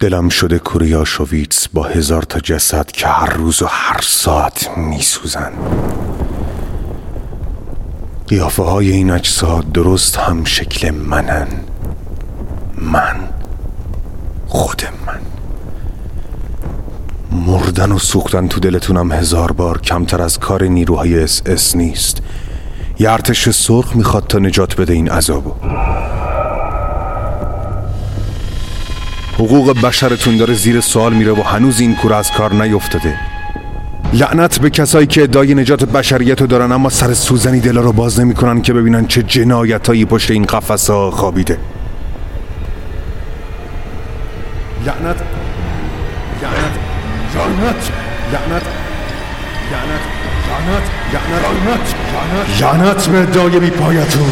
[0.00, 5.52] دلم شده کوره‌ی آشویتس با هزار تا جسد که هر روز و هر ساعت میسوزن.
[8.28, 11.48] قیافه های این اجساد درست هم شکل منن.
[12.76, 13.16] من
[14.46, 15.20] خود من.
[17.46, 22.22] مردن و سوختن تو دلتونم هزار بار کمتر از کار نیروهای اس اس نیست.
[22.98, 25.52] یه ارتش سرخ می‌خواد تا نجات بده این عذابو.
[29.40, 33.14] حقوق بشرتون داره زیر سوال میره و هنوز این کوره از کار نیفتاده
[34.12, 38.20] لعنت به کسایی که ادعای نجات بشریت رو دارن اما سر سوزنی دلا رو باز
[38.20, 41.58] نمی‌کنن که ببینن چه جنایتایی پشت این قفس ها خوابیده
[44.86, 45.16] لعنت
[46.42, 46.74] لعنت
[47.34, 47.90] لعنت
[48.32, 48.62] لعنت
[49.72, 50.02] لعنت
[51.12, 54.30] لعنت لعنت لعنت به ادعای بی پایتون